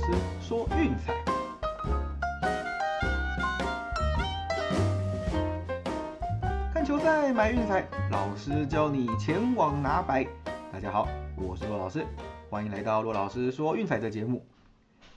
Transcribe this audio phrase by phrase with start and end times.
[0.00, 0.06] 师
[0.40, 1.12] 说运彩，
[6.72, 10.26] 看球赛买运彩，老师教你前往拿白。
[10.72, 11.06] 大家好，
[11.36, 12.06] 我是骆老师，
[12.48, 14.42] 欢迎来到骆老师说运彩的节目。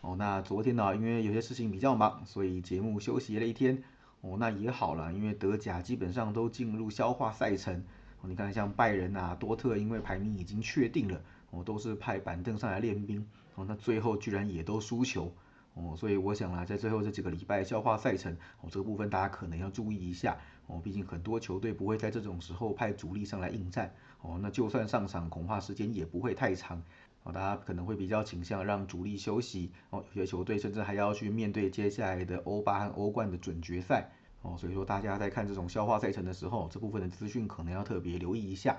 [0.02, 3.81] 哦，那昨天呢，因为有些事情比较忙，所以节目休息了一天。
[4.20, 7.73] 哦，那也好了，因为德甲基本上都进入消化赛程。
[8.21, 11.21] 哦，你看像拜仁啊、多特，因为排名已经确定了，
[11.52, 13.26] 哦，都是派板凳上来练兵。
[13.55, 15.34] 哦，那最后居然也都输球。
[15.75, 20.38] 哦，所以我想啊，在最后这几个礼拜消化赛程，哦，这个部分大家可能要注意一下。
[20.67, 23.94] 哦，毕竟很多球队不会在这种时候派主力上来应战。
[24.21, 26.81] 哦，那就算上场，恐怕时间也不会太长。
[27.23, 29.72] 哦，大家可能会比较倾向让主力休息。
[29.89, 34.11] 哦，有些球队甚至还要去面对接下来的欧巴和欧冠的准决赛。
[34.44, 38.77] 哦，所以说大家在看这种消化赛程的时候，这部分的资讯可能要特别留意一下。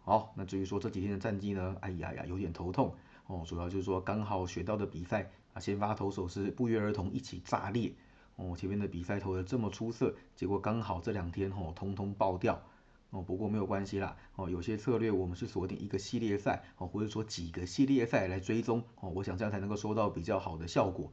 [0.00, 1.76] 好，那至于说这几天的战绩呢？
[1.80, 2.94] 哎呀呀，有点头痛。
[3.32, 7.94] 哦，主要就是说刚好选到的比赛啊，先发投手是不约而同一起炸裂。
[8.36, 12.62] 哦，前面的比赛投的这么出色，结果刚好这两天哦，通通爆掉。
[13.08, 14.16] 哦，不过没有关系啦。
[14.36, 18.82] 哦，有些策略我们是锁定一个系列赛，哦，或者说几个系列赛来追踪。
[19.00, 21.10] 哦，我想这样才能够收到比较好的效果。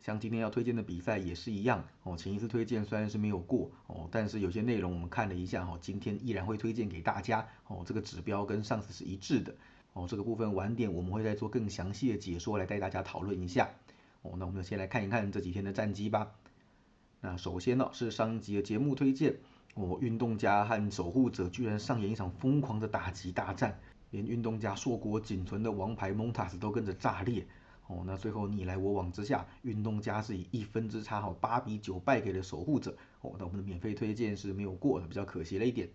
[0.00, 1.84] 像今天要推荐的比赛也是一样。
[2.02, 7.46] 哦，前一次推荐虽然是没有过，哦，但是有些内容我们看了一下，哦，今天依然会推荐给大家。
[7.66, 9.54] 哦，这个指标跟上次是一致的。
[9.92, 13.70] 哦，这个部分晚点我们会再做更详细的解说来带大家讨论一下。
[14.22, 16.30] 哦，那我们就先来看一看这几天的战绩吧。
[17.20, 19.36] 那首先呢是上一集的节目推荐，
[19.74, 23.78] 哦，运动家和守护者居然上演一场疯狂的打击大战，
[24.10, 27.46] 连运动家硕果仅存的王牌蒙塔斯都跟着炸裂。
[27.88, 32.96] 哦，那最后你来我往之下，运动家是以一分之差，哈八比九败给了守护者。
[33.20, 35.88] 哦，那我们的免费推荐是没有过的，比较可惜了一点。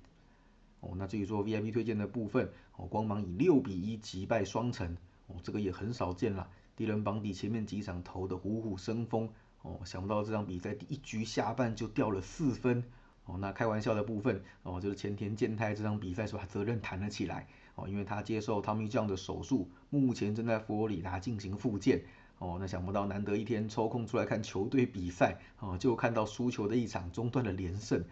[0.85, 6.47] 哦，那至于说 VIP 推荐的部分，哦，光芒以六比一击败双城，哦，这个也很少见了。
[6.75, 9.27] 敌人邦迪前面几场投的虎虎生风，
[9.63, 12.83] 哦，想不到这场比赛第一局下半就掉了四分，
[13.25, 22.03] 哦，那开玩笑的部分，哦，就是前田健太这场比赛是把责任弹了起来，哦，因为他接受 Tommy John 的手术，目前正在佛罗里达进行复健，
[22.37, 28.03] 哦，那想不到难得一天抽空出来看球队比赛，哦，就看到输球的一场中断了连胜。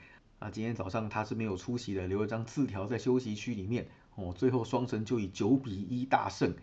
[0.45, 3.87] 那今天早上他是没有出席的，留了张字条在休息区里面。
[4.15, 6.53] 哦，最后双城就以九比一大胜。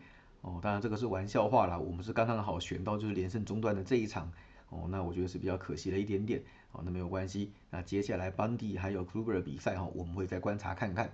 [0.43, 4.31] 哦，当然这个是玩笑话啦，我们是刚刚好选到就是连胜中断的这一场。
[4.69, 6.43] 哦，那我觉得是比较可惜了一点点。
[6.73, 7.53] 哦，那没有关系。
[7.71, 11.11] 那接下来邦迪还有 Kluber 的比赛哈，我们会再观察看看。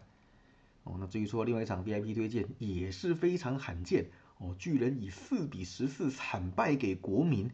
[0.82, 4.06] 哦，那至于说另外一场 VIP 推荐也是非常罕见。
[4.38, 7.48] 哦，巨人以四比十四惨败给国民。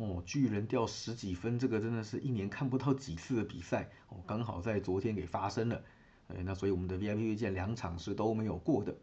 [0.00, 5.82] 哦，巨人掉十几分，这个真的是一年看不到几次的比赛哦，刚好在昨天给发生了，
[6.28, 8.96] 哎，那所以我们的 VIP 推荐两场是都没有过的。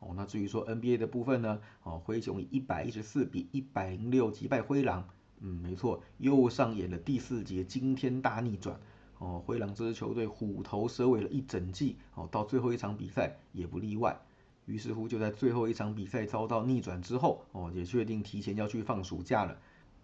[0.00, 5.08] 哦，那至于说 NBA 的部分呢，哦，灰熊以一百一十四比一百零六击败灰狼，
[5.40, 8.78] 嗯，没错，又上演了第四节惊天大逆转。
[9.16, 14.20] 哦，灰狼这支球队虎头蛇尾了一整季，哦，到最后一场比赛也不例外。
[14.66, 19.58] 于是乎就在最后一场比赛遭到逆转之后，哦，也确定提前要去放暑假了。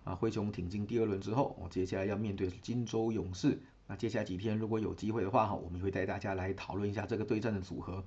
[0.04, 3.58] 啊，灰熊挺进第二轮之后，我接下来要面对金州勇士。
[3.86, 8.04] 那接下来几天如果有机会的话，哈，我们会带大家来讨论一下这个对战的组合。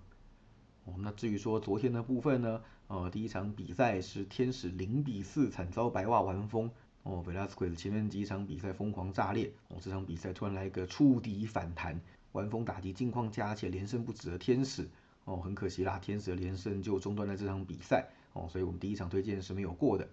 [0.85, 6.71] 哦，那至于说昨天的部分呢，呃，第一场比赛是天使零比四惨遭白袜完封。
[7.03, 11.99] 哦，Velasquez 前面几场比赛疯狂炸裂，哦，这场比赛突然来一个触底反弹，
[12.33, 14.87] 完封打击近况佳且连胜不止的天使。
[15.23, 18.07] 哦，很可惜啦，天使的连胜就中断了这场比赛。
[18.33, 20.07] 哦，所以我们第一场推荐是没有过的。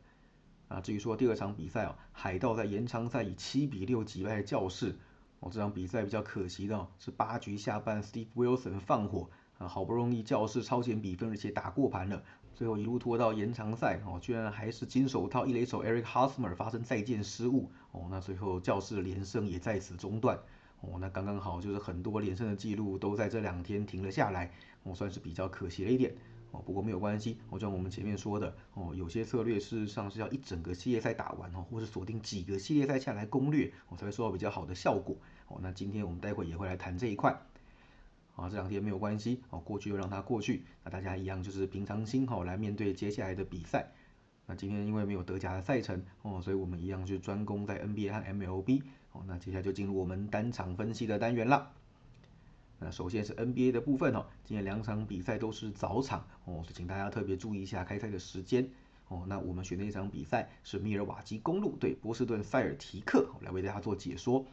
[0.69, 4.97] 啊，至于说第二场比赛哦，海盗在延长赛以七比六击败教士。
[5.41, 9.29] 哦，这场比赛比较可惜的是八局下半，Steve Wilson 放火。
[9.59, 12.21] 啊，好不容易教士超前比分，而且打过盘了，
[12.55, 14.01] 最后一路拖到延长赛。
[14.05, 17.71] 哦，居然还是金手套一垒手 Eric Hosmer 发生再见失误。
[17.93, 20.37] 哦，那最后教士的连胜也在此中断。
[20.81, 24.51] 哦，那刚刚好就是很多连胜的记录都在这两天停了下来，
[24.83, 26.13] 哦，算是比较可惜了一点。
[26.54, 35.16] 哦，不过没有关系，就像我们前面说的，哦，有些策略事实上是要一整个系列赛打完哦，或是锁定几个系列赛下来攻略，我才会收到比较好的效果。
[35.48, 37.36] 哦，那今天我们待会也会来谈这一块。
[38.36, 40.65] 啊，这两天没有关系，哦，过去就让它过去。
[40.84, 43.92] 那大家一样就是平常心哈来面对接下来的比赛。
[44.47, 48.83] 那今天因为没有德甲的赛程哦，所以我们一样就专攻在 NBA 和 MLB。
[49.12, 51.72] 哦，那接下来就进入我们单场分析的单元了。
[52.84, 58.69] 那首先是 NBA 的部分哦，今天两场比赛都是早场哦，所以请大家特别注意一下开赛的时间
[59.09, 59.25] 哦。
[59.27, 64.45] 那我们选的一场比赛是密尔瓦基公路对波士顿塞尔提克，来为大家做解说。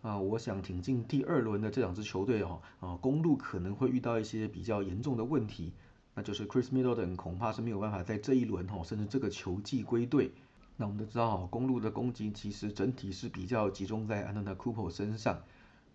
[0.00, 5.74] 啊，我想挺进第二轮的这两支球队哦，啊，公路可能会遇到一些比较严重的问题
[6.14, 10.32] 那就是 Chris Middleton 恐怕是没有办法在这一轮哦，甚至这个球季归队。
[10.78, 15.42] 那我们都知道哦，公路的攻击其实整体是比较集中在 Anand Cooper 身上。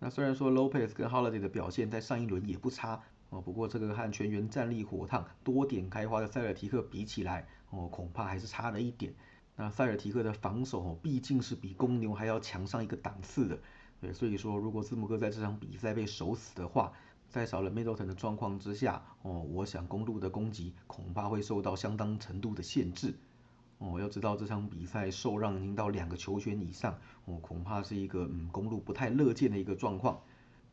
[0.00, 9.12] 那虽然说 Lopez 跟 Holiday 的表现在上一轮也不差哦，不过这个和全员战力火烫、多点开花的塞尔提克比起来哦，恐怕还是差了一点。
[9.56, 13.58] 那塞尔提克的防守哦，毕竟是比公牛还要强上一个档次的。
[14.00, 16.92] 对，所以说如果字母哥在这场比赛被守死的话，
[17.28, 23.14] 在少了 Middleton 的状况之下哦，我想公路的攻击恐怕会受到相当程度的限制。
[23.78, 30.20] 哦，要知道这场比赛受让已经到两个球权以上，哦，恐怕是一个嗯公路不太乐见的一个状况。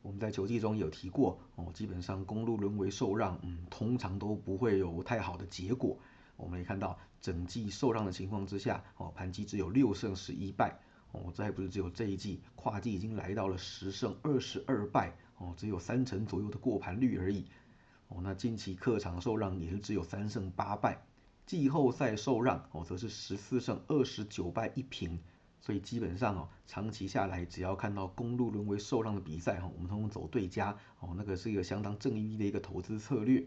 [0.02, 5.98] 我们在球季中有提过，哦，基本上公路沦为受让，嗯，通常都不会有太好的结果。
[6.36, 10.80] 我们也看到整季受让的情况之下，哦，盘击只有六胜十一败，
[11.12, 17.46] 哦，这还不是只有这一季，跨季已经来到了十胜二十二败，哦，只有三成左右的过盘率而已。
[18.08, 21.06] 哦，那近期客场受让也是只有三胜八败。
[21.46, 25.20] 季后赛受让哦，则是十四胜二十九败一平，
[25.62, 33.46] 所以基本上哦，长期下来，只要看到公路沦为受让的比赛哈，我们通通走对家哦，那个是一个相当正义的一个投资策略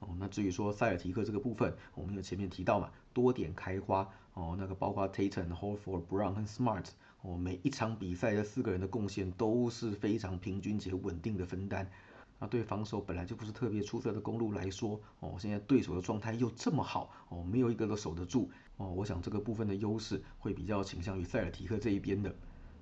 [0.00, 0.14] 哦。
[0.18, 6.86] 那至于说塞尔提克这个部分，我们有前面提到嘛，多点开花哦，那个包括 Tatum、Horford、Brown 和 Smart
[7.22, 11.90] 哦，每一场比赛的四个人的贡献都是非常平均且稳定的分担。
[12.38, 22.30] 那对防守本来就不是特别出色的公路来说，哦，现在对手的状态又这么好，哦，没有一个都守得住，哦，我想这个部分的优势会比较倾向于塞尔提克这一边的。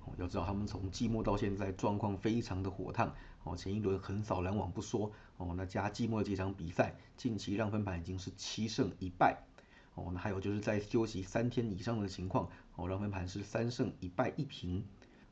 [0.05, 3.13] 哦，要知道他们从季末到现在状况非常的火烫，
[3.43, 9.37] 哦，前一轮横扫篮网不说，哦，那加季末几场比赛，近期让分盘已经是七胜一败，
[9.95, 14.85] 哦，那还有就是在休息三天以上的情况，哦，让分盘是三胜一败一平。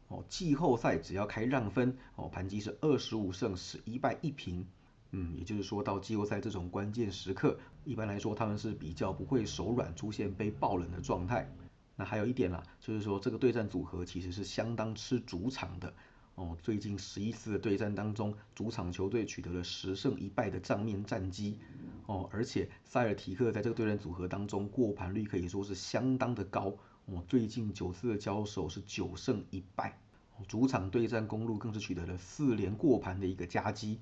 [0.07, 4.66] 哦，季后赛只要开让分，哦，盘击是二十五胜十一败一平，
[5.12, 11.50] 嗯，也就是说到季后赛这种关键时刻，一般来说他们是比较不会手软，出现被爆冷的状态。
[11.96, 15.94] 那还有一点啦，就是说这个对战组合其实是相当吃主场的。
[16.36, 21.57] 哦，最近十一次的对战当中，主场球队取得了十胜一败的账面战绩。
[22.06, 26.75] 哦，而且塞尔提克在这个对战组合当中过盘率可以说是相当的高。
[27.06, 30.00] 哦，最近九次的交手是九胜一败，
[30.48, 34.00] 主场对战公路更是取得了四连过盘的一个佳绩。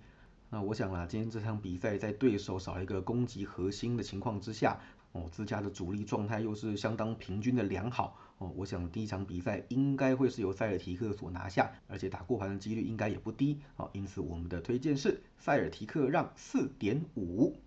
[0.50, 4.80] 那我想啦，今天这场比赛在对手少一个攻击核心的情况之下，
[5.12, 17.58] 哦，自家的主力状态又是相当平均的良好，哦，我想第一场比赛应该会是由塞尔提克所拿下，而且打过盘的几率应该也不低，哦，因此我们的推荐是塞尔提克让四点五。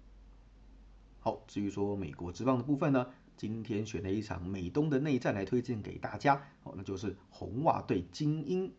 [1.19, 3.09] 好，至于说美国之棒的部分呢？
[3.37, 8.73] 今天选了一场美东的内战来推荐给大家，哦，那就是红袜对精英，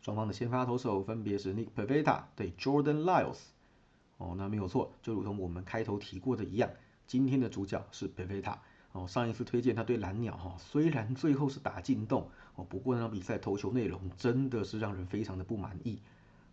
[0.00, 3.38] 双方的先发投手分别是 Nick Pivetta 对 Jordan Lyles，
[4.18, 6.68] 哦，那没有错，就如同我们开头提过的一样，
[7.06, 8.56] 今天的主角是 Pivetta，
[8.92, 16.00] 哦，上一次推荐他对蓝鸟哈，虽然最后是打进洞，哦，不过那场比赛投球内容真的是让人非常的不满意，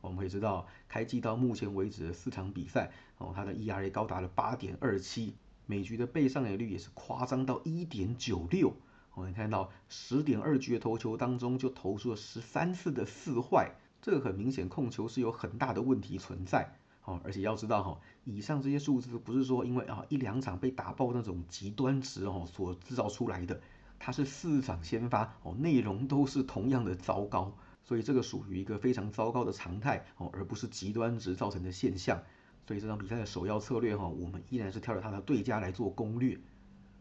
[0.02, 5.34] 我们会知道开季到目前为止的四场比赛，哦，他的 ERA 高达了八点二七。
[5.68, 8.74] 每局的被上垒率也是夸张到一点九六，
[9.14, 16.74] 我们看到十点二局的投球当中就投出了十三次的四坏，这个很明显控球是有很大的问题存在，
[17.04, 23.60] 哦，而且要知道哈，以上这些数字不是说因为啊一两场被打爆那种极端值哦所制造出来的，
[24.00, 27.54] 它是四场先发哦内容都是同样的糟糕，
[27.84, 32.24] 所以这个属于一个非常糟糕的常态哦，而不是极端值造成的现象。
[32.68, 36.38] 所以这场比赛的首要策略哈，我们依然是挑着他的对家来做攻略。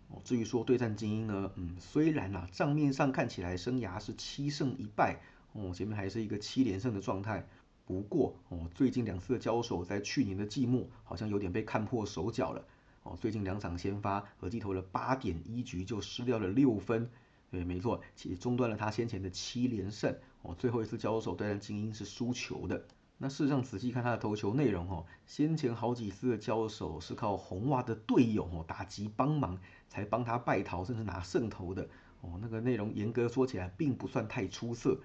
[0.09, 5.21] 哦，至于说对战精英呢，嗯，虽然啊账面上看起来生涯是七胜一败，
[5.55, 7.45] 哦，前面还是一个七连胜的状态。
[7.85, 12.65] 不过哦，最近两次的交手在去年的季末好像有点被看破手脚了。
[13.03, 17.11] 哦，最近两场先发合计投了八点一局就失掉了六分。
[17.51, 20.17] 对，没错，其中断了他先前的七连胜。
[20.43, 22.85] 哦，最后一次交手对战精英是输球的。
[23.19, 29.59] 那事实上，仔细看他的投球内容哦，先前好几次的交手是靠红袜的队友哦打击帮忙，
[29.89, 31.89] 才帮他败逃，甚至拿胜投的
[32.21, 32.39] 哦。
[32.43, 35.01] 那个内容严格说起来，并不算太出色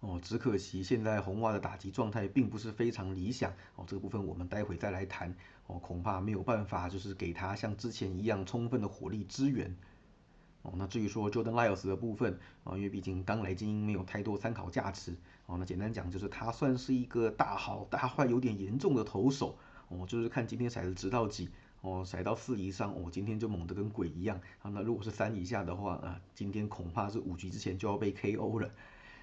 [0.00, 0.20] 哦。
[0.22, 3.84] 只可惜现在红袜的打击状态并不是非常理想哦。
[3.86, 5.34] 这个部分我们待会再来谈
[5.66, 9.74] 哦，恐怕没有办法就是给他像之前一样充分的火力支援。
[10.60, 15.14] 哦，那至于说 Jordan Lyles 的部分啊，因为毕竟刚来精英没有太多参考价值
[15.46, 19.56] 哦，那简单讲就是他算是一个大好大坏有点严重的投手。
[19.88, 21.48] 哦，就是看今天骰子值到几
[21.82, 24.40] 哦，骰到四以上哦，今天就猛得跟鬼一样。
[24.62, 28.70] 啊，那如果是三以下的话啊，今天恐怕是五局之前就要被 KO 了。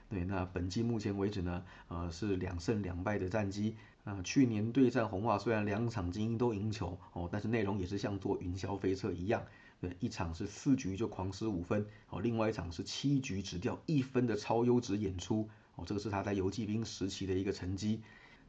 [0.10, 3.76] 对，那本季目前为止呢，呃是两胜两败的战绩。
[4.04, 9.44] 啊，去年对战红袜，虽然两场精英都赢球哦，但是内容也是像坐云霄飞车一样，
[9.80, 18.02] 对，一场是四局就狂失五分哦，另外一场是七局只掉一分的超优质演出哦，这个是他在游击兵时期的一个成绩。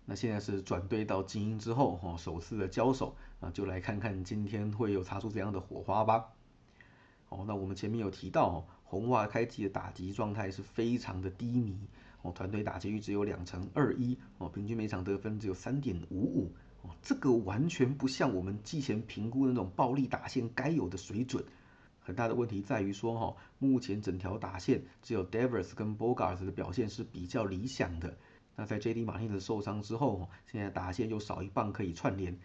[0.05, 6.29] 那现在是转队到精英之后哈，首次的交手啊，就来看看今天会有擦出怎样的火花吧。
[7.29, 11.79] 哦，那我们前面有提到，红袜开季的打击状态是非常的低迷。
[12.23, 16.53] 哦，团队打击率只有两成二一，哦，平均每场得分只有三点五五，
[16.83, 21.45] 哦，这个完全不像我们季前评估那种暴力打线该有的水准。
[22.03, 28.17] 很大的问题在于说，哈，目前整条打线只有 Devers 跟 Bogarts 的表现是比较理想的。
[28.55, 29.05] 那在 J.D.
[29.05, 32.39] 马丁的受伤之后，现在打线又少一棒可以串联，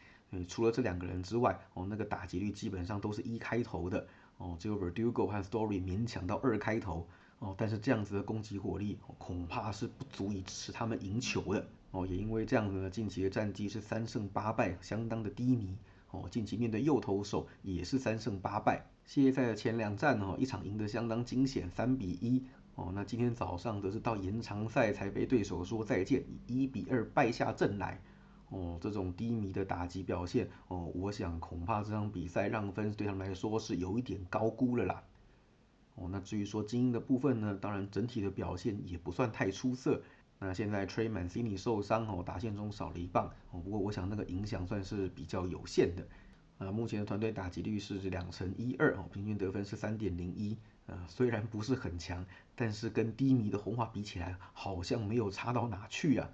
[0.47, 7.07] 除了这两个人之外，哦，那个打击率基本上都是一开头的，哦，只有 Verdugo 和 Story 勉强到二开头。
[7.39, 12.07] 哦，但是这样子的攻击火力恐怕是不足以支持他们赢球的哦。
[12.07, 15.77] 也因为这样子呢，近期的战绩是三胜八败，相当的低迷
[16.09, 16.27] 哦。
[16.31, 18.83] 近期面对右投手也是三胜八败。
[19.07, 22.45] 系列赛的前两战哦，一场赢得相当惊险，三比一
[22.75, 22.91] 哦。
[22.93, 28.01] 那今天早上则是到延长赛才被对手说再见，以一比二败下阵来
[28.49, 28.77] 哦。
[28.81, 35.01] 这种低迷的打击表现哦，我想恐怕这场比赛让分对他们来说是有一点高估了啦。
[35.95, 40.03] 哦，那至于说精英的部分呢，当然整体的表现也不算太出色。
[40.37, 46.05] 那现在 Trey Mancini 受伤哦，打线中少了一棒哦，不过我想那个影响算是比较有限的。
[46.57, 50.57] 啊，目前的团队打击率是两成一二哦，平均得分是三点零一。
[50.87, 56.29] 呃，虽然不是很强，但是跟低迷的红花比起来，好像没有差到哪去啊。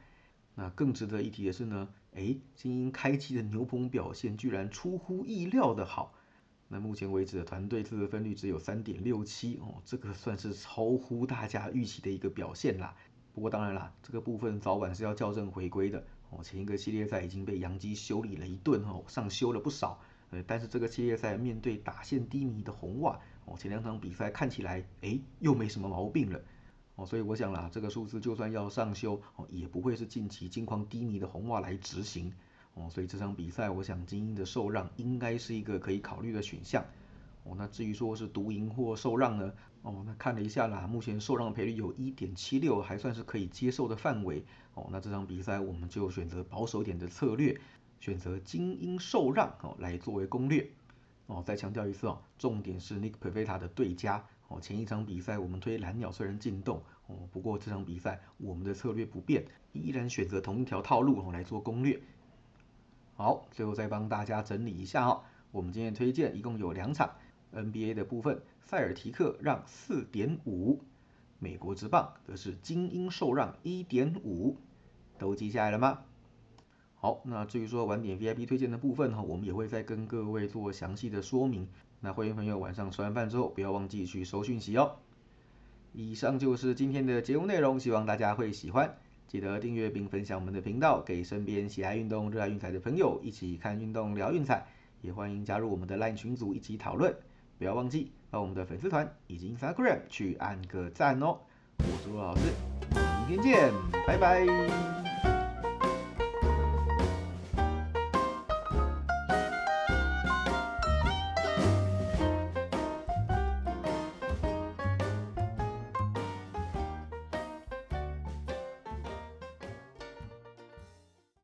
[0.56, 6.14] 那更值得一提的是呢，哎，精英开机的牛棚表现居然出乎意料的好。
[6.68, 12.96] 那目前为止的团队自得分率只有三点六七哦，这个算是超乎大家预期的一个表现啦。
[13.34, 16.44] 不过当然啦，这个部分早晚是要校正回归的哦。
[16.44, 20.00] 前一个系列赛已经被杨基修理了一顿哦，上修了不少。
[20.34, 26.42] 呃，但是这个系列赛面对打线低迷的红袜哦，前两场比赛看起来哎又没什么毛病了
[26.96, 32.34] 哦，所以我想啦，这个数字就算要上修哦，也不会是近期近况低迷的红袜来执行。
[32.74, 36.84] 哦，所以这场比赛，我想精英的受让应该是一个可以考虑的选项。
[37.44, 39.54] 哦，那至于说是独赢或受让呢？
[39.84, 44.44] 哦，那看了一下啦，目前受让赔率有一点七六还算是可以接受的范围。
[44.74, 47.60] 哦，那这场比赛我们就选择保守点的策略，
[48.04, 50.70] 选择精英受让哦来作为攻略。
[51.28, 54.22] 哦，再强调一次哦，重点是 Nick Pivetta 的对家。
[54.50, 61.98] 哦，前一场比赛我们推蓝鸟虽然进洞，哦，不过这场比赛我们的策略不变，依然选择同一条套路哦来做攻略。
[63.16, 67.10] 好，最后再帮大家整理一下哈，我们今天推荐一共有两场
[67.54, 70.82] NBA 的部分，塞尔提克让四点五，
[71.40, 74.58] 美国之棒则是精英受让一点五，
[75.18, 76.04] 都记下来了吗？
[77.04, 81.68] 好，那至于说晚点 VIP 推荐的部分哈，我们也会再跟各位做详细的说明。
[82.00, 84.90] 那会员朋友晚上吃完饭之后，不要忘记去收讯息哦。
[85.92, 88.90] 以上就是今天的节目内容，希望大家会喜欢。
[89.28, 94.66] 记得订阅并分享我们的频道，给身边喜爱运动、热爱运彩的朋友一起看运动、聊运彩。
[95.02, 97.14] 也欢迎加入我们的 LINE 群组一起讨论。
[97.58, 101.38] 不要忘记到我们的粉丝团以及 Instagram 去按个赞哦。
[101.80, 102.44] 我是陆老师，
[103.28, 103.74] 明天见，
[104.08, 105.03] 拜拜。